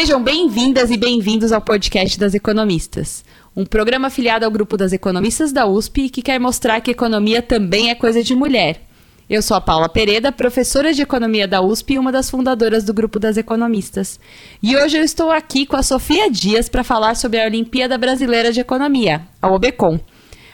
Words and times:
Sejam 0.00 0.22
bem-vindas 0.22 0.92
e 0.92 0.96
bem-vindos 0.96 1.50
ao 1.50 1.60
podcast 1.60 2.20
das 2.20 2.32
economistas, 2.32 3.24
um 3.56 3.66
programa 3.66 4.06
afiliado 4.06 4.44
ao 4.44 4.50
grupo 4.50 4.76
das 4.76 4.92
economistas 4.92 5.50
da 5.50 5.66
USP 5.66 6.08
que 6.08 6.22
quer 6.22 6.38
mostrar 6.38 6.80
que 6.80 6.92
economia 6.92 7.42
também 7.42 7.90
é 7.90 7.96
coisa 7.96 8.22
de 8.22 8.32
mulher. 8.32 8.80
Eu 9.28 9.42
sou 9.42 9.56
a 9.56 9.60
Paula 9.60 9.88
Pereda, 9.88 10.30
professora 10.30 10.94
de 10.94 11.02
economia 11.02 11.48
da 11.48 11.60
USP 11.60 11.94
e 11.94 11.98
uma 11.98 12.12
das 12.12 12.30
fundadoras 12.30 12.84
do 12.84 12.94
grupo 12.94 13.18
das 13.18 13.36
economistas. 13.36 14.20
E 14.62 14.76
hoje 14.76 14.96
eu 14.96 15.02
estou 15.02 15.32
aqui 15.32 15.66
com 15.66 15.74
a 15.74 15.82
Sofia 15.82 16.30
Dias 16.30 16.68
para 16.68 16.84
falar 16.84 17.16
sobre 17.16 17.42
a 17.42 17.46
Olimpíada 17.46 17.98
Brasileira 17.98 18.52
de 18.52 18.60
Economia, 18.60 19.22
a 19.42 19.50
OBECOM. 19.50 19.98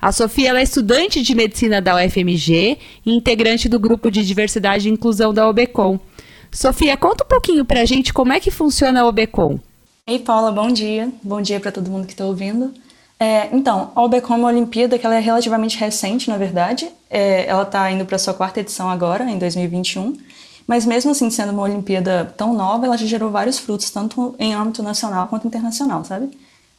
A 0.00 0.10
Sofia 0.10 0.50
é 0.58 0.62
estudante 0.64 1.22
de 1.22 1.36
medicina 1.36 1.80
da 1.80 1.94
UFMG 1.94 2.76
e 3.06 3.12
integrante 3.12 3.68
do 3.68 3.78
grupo 3.78 4.10
de 4.10 4.26
diversidade 4.26 4.88
e 4.88 4.92
inclusão 4.92 5.32
da 5.32 5.48
OBECOM. 5.48 6.00
Sofia, 6.52 6.96
conta 6.96 7.24
um 7.24 7.28
pouquinho 7.28 7.64
para 7.64 7.80
a 7.80 7.84
gente 7.84 8.12
como 8.12 8.32
é 8.32 8.40
que 8.40 8.50
funciona 8.50 9.02
a 9.02 9.06
OBECOM. 9.06 9.58
Ei, 10.06 10.18
Paula, 10.18 10.50
bom 10.50 10.68
dia. 10.68 11.10
Bom 11.22 11.40
dia 11.40 11.60
para 11.60 11.70
todo 11.70 11.90
mundo 11.90 12.06
que 12.06 12.12
está 12.12 12.24
ouvindo. 12.24 12.72
É, 13.20 13.48
então, 13.54 13.90
a 13.94 14.02
OBECOM 14.02 14.34
é 14.34 14.36
uma 14.38 14.48
Olimpíada 14.48 14.98
que 14.98 15.04
ela 15.04 15.16
é 15.16 15.20
relativamente 15.20 15.76
recente, 15.76 16.30
na 16.30 16.36
verdade. 16.36 16.88
É, 17.10 17.46
ela 17.46 17.62
está 17.62 17.90
indo 17.90 18.06
para 18.06 18.18
sua 18.18 18.32
quarta 18.32 18.60
edição 18.60 18.88
agora, 18.88 19.24
em 19.24 19.38
2021. 19.38 20.16
Mas 20.66 20.86
mesmo 20.86 21.10
assim, 21.10 21.30
sendo 21.30 21.52
uma 21.52 21.62
Olimpíada 21.62 22.32
tão 22.36 22.54
nova, 22.54 22.86
ela 22.86 22.96
já 22.96 23.06
gerou 23.06 23.30
vários 23.30 23.58
frutos, 23.58 23.90
tanto 23.90 24.34
em 24.38 24.54
âmbito 24.54 24.82
nacional 24.82 25.26
quanto 25.28 25.46
internacional, 25.46 26.04
sabe? 26.04 26.30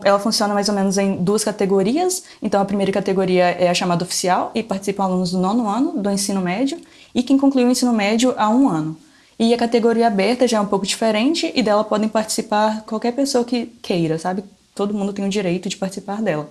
Ela 0.01 0.17
funciona 0.17 0.53
mais 0.53 0.69
ou 0.69 0.75
menos 0.75 0.97
em 0.97 1.17
duas 1.17 1.43
categorias. 1.43 2.23
Então, 2.41 2.61
a 2.61 2.65
primeira 2.65 2.91
categoria 2.91 3.45
é 3.45 3.69
a 3.69 3.73
chamada 3.73 4.03
oficial 4.03 4.51
e 4.55 4.63
participam 4.63 5.03
alunos 5.03 5.31
do 5.31 5.37
nono 5.37 5.67
ano 5.67 6.01
do 6.01 6.09
ensino 6.09 6.39
médio 6.39 6.79
e 7.13 7.21
quem 7.21 7.37
concluiu 7.37 7.67
o 7.67 7.71
ensino 7.71 7.91
médio 7.91 8.33
há 8.37 8.49
um 8.49 8.69
ano. 8.69 8.95
E 9.39 9.53
a 9.53 9.57
categoria 9.57 10.07
aberta 10.07 10.45
já 10.45 10.57
é 10.57 10.61
um 10.61 10.65
pouco 10.65 10.85
diferente 10.85 11.49
e 11.55 11.63
dela 11.63 11.85
podem 11.85 12.09
participar 12.09 12.81
qualquer 12.81 13.13
pessoa 13.13 13.45
que 13.45 13.67
queira, 13.81 14.19
sabe? 14.19 14.43
Todo 14.75 14.93
mundo 14.93 15.13
tem 15.13 15.25
o 15.25 15.29
direito 15.29 15.69
de 15.69 15.77
participar 15.77 16.21
dela. 16.21 16.49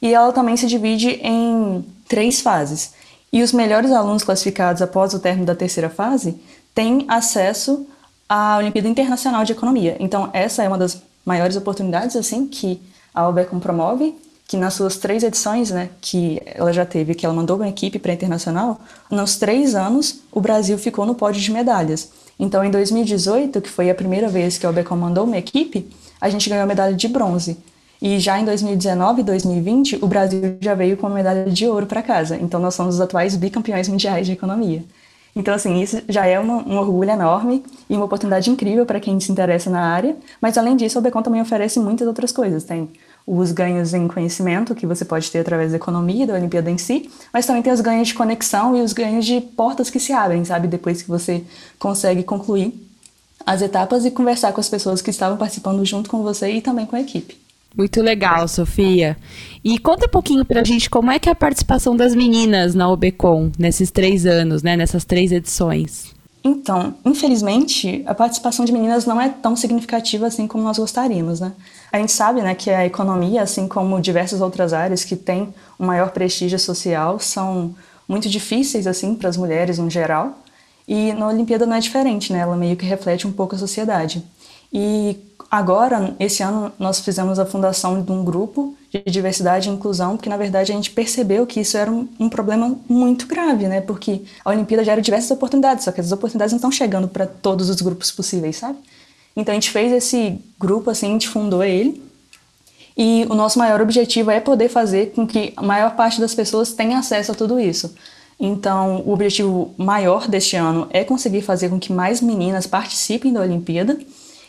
E 0.00 0.14
ela 0.14 0.32
também 0.32 0.56
se 0.56 0.66
divide 0.66 1.20
em 1.22 1.84
três 2.08 2.40
fases. 2.40 2.94
E 3.30 3.42
os 3.42 3.52
melhores 3.52 3.92
alunos 3.92 4.24
classificados 4.24 4.80
após 4.80 5.12
o 5.12 5.18
término 5.18 5.44
da 5.44 5.54
terceira 5.54 5.90
fase 5.90 6.40
têm 6.74 7.04
acesso 7.08 7.86
à 8.26 8.56
Olimpíada 8.56 8.88
Internacional 8.88 9.44
de 9.44 9.52
Economia. 9.52 9.96
Então, 10.00 10.30
essa 10.32 10.62
é 10.62 10.68
uma 10.68 10.78
das 10.78 11.02
maiores 11.26 11.56
oportunidades 11.56 12.16
assim 12.16 12.46
que 12.46 12.80
a 13.14 13.20
Albecom 13.20 13.58
promove 13.58 14.14
que 14.46 14.56
nas 14.56 14.74
suas 14.74 14.96
três 14.96 15.22
edições, 15.22 15.70
né, 15.70 15.88
que 16.00 16.40
ela 16.44 16.72
já 16.72 16.84
teve, 16.84 17.14
que 17.14 17.24
ela 17.24 17.34
mandou 17.34 17.56
uma 17.56 17.68
equipe 17.68 17.98
para 17.98 18.12
internacional, 18.12 18.80
nos 19.10 19.36
três 19.36 19.74
anos 19.74 20.20
o 20.30 20.40
Brasil 20.40 20.76
ficou 20.76 21.06
no 21.06 21.14
pódio 21.14 21.40
de 21.40 21.50
medalhas. 21.50 22.10
Então, 22.38 22.64
em 22.64 22.70
2018, 22.70 23.60
que 23.60 23.70
foi 23.70 23.90
a 23.90 23.94
primeira 23.94 24.28
vez 24.28 24.58
que 24.58 24.66
a 24.66 24.70
Obecom 24.70 24.96
mandou 24.96 25.24
uma 25.24 25.38
equipe, 25.38 25.88
a 26.20 26.28
gente 26.28 26.48
ganhou 26.48 26.64
a 26.64 26.66
medalha 26.66 26.94
de 26.94 27.08
bronze. 27.08 27.56
E 28.02 28.18
já 28.18 28.38
em 28.38 28.44
2019 28.44 29.20
e 29.20 29.24
2020, 29.24 29.98
o 30.02 30.06
Brasil 30.06 30.56
já 30.60 30.74
veio 30.74 30.96
com 30.96 31.06
a 31.06 31.10
medalha 31.10 31.48
de 31.48 31.66
ouro 31.66 31.86
para 31.86 32.02
casa. 32.02 32.36
Então, 32.36 32.60
nós 32.60 32.74
somos 32.74 32.96
os 32.96 33.00
atuais 33.00 33.36
bicampeões 33.36 33.88
mundiais 33.88 34.26
de 34.26 34.32
economia. 34.32 34.84
Então, 35.36 35.54
assim, 35.54 35.80
isso 35.80 36.00
já 36.08 36.26
é 36.26 36.38
uma, 36.38 36.56
um 36.56 36.76
orgulho 36.76 37.10
enorme 37.10 37.64
e 37.88 37.94
uma 37.94 38.04
oportunidade 38.04 38.50
incrível 38.50 38.84
para 38.84 39.00
quem 39.00 39.18
se 39.18 39.32
interessa 39.32 39.70
na 39.70 39.80
área. 39.80 40.16
Mas, 40.40 40.58
além 40.58 40.76
disso, 40.76 40.98
a 40.98 41.00
Obecom 41.00 41.22
também 41.22 41.40
oferece 41.40 41.80
muitas 41.80 42.06
outras 42.06 42.30
coisas. 42.30 42.64
Tem 42.64 42.88
os 43.26 43.52
ganhos 43.52 43.94
em 43.94 44.06
conhecimento 44.06 44.74
que 44.74 44.86
você 44.86 45.04
pode 45.04 45.30
ter 45.30 45.38
através 45.38 45.70
da 45.70 45.76
economia, 45.76 46.26
da 46.26 46.34
Olimpíada 46.34 46.70
em 46.70 46.76
si, 46.76 47.10
mas 47.32 47.46
também 47.46 47.62
tem 47.62 47.72
os 47.72 47.80
ganhos 47.80 48.08
de 48.08 48.14
conexão 48.14 48.76
e 48.76 48.82
os 48.82 48.92
ganhos 48.92 49.24
de 49.24 49.40
portas 49.40 49.88
que 49.88 49.98
se 49.98 50.12
abrem, 50.12 50.44
sabe? 50.44 50.68
Depois 50.68 51.02
que 51.02 51.08
você 51.08 51.42
consegue 51.78 52.22
concluir 52.22 52.74
as 53.46 53.62
etapas 53.62 54.04
e 54.04 54.10
conversar 54.10 54.52
com 54.52 54.60
as 54.60 54.68
pessoas 54.68 55.00
que 55.00 55.10
estavam 55.10 55.36
participando 55.36 55.84
junto 55.84 56.10
com 56.10 56.22
você 56.22 56.50
e 56.50 56.60
também 56.60 56.86
com 56.86 56.96
a 56.96 57.00
equipe. 57.00 57.36
Muito 57.76 58.00
legal, 58.00 58.46
Sofia. 58.46 59.16
E 59.64 59.78
conta 59.78 60.06
um 60.06 60.10
pouquinho 60.10 60.44
pra 60.44 60.62
gente 60.62 60.88
como 60.88 61.10
é 61.10 61.18
que 61.18 61.28
é 61.28 61.32
a 61.32 61.34
participação 61.34 61.96
das 61.96 62.14
meninas 62.14 62.74
na 62.74 62.88
OBCOM 62.88 63.50
nesses 63.58 63.90
três 63.90 64.26
anos, 64.26 64.62
né? 64.62 64.76
Nessas 64.76 65.04
três 65.04 65.32
edições. 65.32 66.13
Então, 66.46 66.94
infelizmente, 67.06 68.02
a 68.06 68.14
participação 68.14 68.66
de 68.66 68.72
meninas 68.72 69.06
não 69.06 69.18
é 69.18 69.30
tão 69.30 69.56
significativa 69.56 70.26
assim 70.26 70.46
como 70.46 70.62
nós 70.62 70.78
gostaríamos, 70.78 71.40
né? 71.40 71.54
A 71.90 71.98
gente 71.98 72.12
sabe, 72.12 72.42
né, 72.42 72.54
que 72.54 72.70
a 72.70 72.84
economia, 72.84 73.42
assim 73.42 73.66
como 73.66 73.98
diversas 73.98 74.42
outras 74.42 74.74
áreas 74.74 75.04
que 75.04 75.16
têm 75.16 75.54
um 75.80 75.86
maior 75.86 76.10
prestígio 76.10 76.58
social, 76.58 77.18
são 77.18 77.74
muito 78.06 78.28
difíceis 78.28 78.86
assim 78.86 79.14
para 79.14 79.30
as 79.30 79.38
mulheres 79.38 79.78
no 79.78 79.88
geral. 79.88 80.38
E 80.86 81.14
na 81.14 81.28
Olimpíada 81.28 81.64
não 81.64 81.76
é 81.76 81.80
diferente, 81.80 82.30
né? 82.30 82.40
Ela 82.40 82.56
meio 82.56 82.76
que 82.76 82.84
reflete 82.84 83.26
um 83.26 83.32
pouco 83.32 83.54
a 83.54 83.58
sociedade. 83.58 84.22
E 84.70 85.16
agora, 85.54 86.16
esse 86.18 86.42
ano, 86.42 86.72
nós 86.80 86.98
fizemos 86.98 87.38
a 87.38 87.46
fundação 87.46 88.02
de 88.02 88.10
um 88.10 88.24
grupo 88.24 88.76
de 88.90 89.00
diversidade 89.06 89.68
e 89.68 89.72
inclusão, 89.72 90.16
porque 90.16 90.28
na 90.28 90.36
verdade 90.36 90.72
a 90.72 90.74
gente 90.74 90.90
percebeu 90.90 91.46
que 91.46 91.60
isso 91.60 91.76
era 91.76 91.88
um, 91.88 92.08
um 92.18 92.28
problema 92.28 92.76
muito 92.88 93.24
grave, 93.28 93.68
né? 93.68 93.80
Porque 93.80 94.22
a 94.44 94.50
Olimpíada 94.50 94.82
gera 94.82 95.00
diversas 95.00 95.30
oportunidades, 95.30 95.84
só 95.84 95.92
que 95.92 96.00
as 96.00 96.10
oportunidades 96.10 96.52
não 96.52 96.56
estão 96.56 96.72
chegando 96.72 97.06
para 97.06 97.24
todos 97.24 97.68
os 97.68 97.80
grupos 97.80 98.10
possíveis, 98.10 98.56
sabe? 98.56 98.78
Então 99.36 99.52
a 99.52 99.54
gente 99.54 99.70
fez 99.70 99.92
esse 99.92 100.40
grupo, 100.58 100.90
assim, 100.90 101.06
a 101.06 101.12
gente 101.12 101.28
fundou 101.28 101.62
ele. 101.62 102.02
E 102.96 103.24
o 103.30 103.34
nosso 103.34 103.56
maior 103.56 103.80
objetivo 103.80 104.32
é 104.32 104.40
poder 104.40 104.68
fazer 104.68 105.12
com 105.12 105.24
que 105.24 105.52
a 105.56 105.62
maior 105.62 105.94
parte 105.94 106.20
das 106.20 106.34
pessoas 106.34 106.72
tenha 106.72 106.98
acesso 106.98 107.30
a 107.30 107.34
tudo 107.34 107.60
isso. 107.60 107.94
Então, 108.40 109.02
o 109.06 109.12
objetivo 109.12 109.72
maior 109.76 110.26
deste 110.26 110.56
ano 110.56 110.88
é 110.90 111.04
conseguir 111.04 111.42
fazer 111.42 111.68
com 111.68 111.78
que 111.78 111.92
mais 111.92 112.20
meninas 112.20 112.66
participem 112.66 113.32
da 113.32 113.40
Olimpíada 113.40 113.96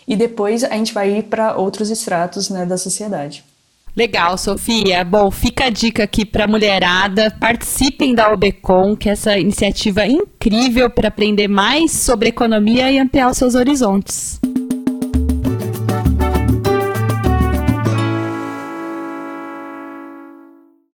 e 0.07 0.15
depois 0.15 0.63
a 0.63 0.71
gente 0.71 0.93
vai 0.93 1.17
ir 1.17 1.23
para 1.23 1.55
outros 1.55 1.89
estratos 1.89 2.49
né, 2.49 2.65
da 2.65 2.77
sociedade. 2.77 3.43
Legal, 3.95 4.37
Sofia. 4.37 5.05
Bom, 5.05 5.31
fica 5.31 5.65
a 5.65 5.69
dica 5.69 6.03
aqui 6.03 6.25
para 6.25 6.43
a 6.43 6.47
mulherada. 6.47 7.31
Participem 7.39 8.13
da 8.13 8.31
OBCOM, 8.33 8.93
que 8.93 9.07
é 9.07 9.13
essa 9.13 9.37
iniciativa 9.37 10.05
incrível 10.05 10.89
para 10.89 11.07
aprender 11.07 11.47
mais 11.47 11.91
sobre 11.91 12.27
economia 12.27 12.91
e 12.91 12.99
ampliar 12.99 13.31
os 13.31 13.37
seus 13.37 13.55
horizontes. 13.55 14.39